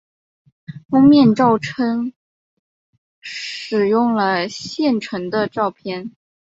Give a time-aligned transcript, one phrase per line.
[0.89, 2.11] 封面照片
[3.19, 6.11] 使用了现成照片。